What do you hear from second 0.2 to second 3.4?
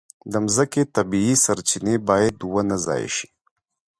د مځکې طبیعي سرچینې باید ونه ضایع شي.